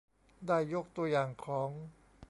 [0.47, 1.69] ได้ยกตัวอย่างของ